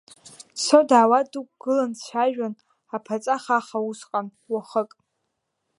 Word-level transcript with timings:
Дцо-даауа 0.55 1.19
дықәгылан 1.31 1.91
дцәажәон 1.95 2.53
аԥаҵа 2.95 3.35
хаха 3.43 3.79
усҟан, 3.89 4.27
уахык. 4.51 4.91